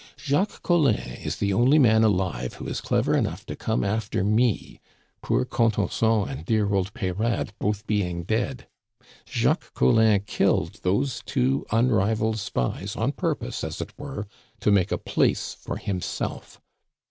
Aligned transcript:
Jacques 0.17 0.63
Collin 0.63 0.95
is 1.19 1.35
the 1.35 1.53
only 1.53 1.77
man 1.77 2.03
alive 2.03 2.55
who 2.55 2.65
is 2.65 2.81
clever 2.81 3.15
enough 3.15 3.45
to 3.45 3.55
come 3.55 3.83
after 3.83 4.23
me, 4.23 4.81
poor 5.21 5.45
Contenson 5.45 6.27
and 6.27 6.43
dear 6.43 6.73
old 6.73 6.91
Peyrade 6.95 7.53
both 7.59 7.85
being 7.85 8.23
dead! 8.23 8.67
Jacques 9.29 9.75
Collin 9.75 10.21
killed 10.21 10.79
those 10.81 11.21
two 11.27 11.67
unrivaled 11.71 12.39
spies 12.39 12.95
on 12.95 13.11
purpose, 13.11 13.63
as 13.63 13.79
it 13.79 13.93
were, 13.95 14.25
to 14.59 14.71
make 14.71 14.91
a 14.91 14.97
place 14.97 15.53
for 15.53 15.77
himself. 15.77 16.59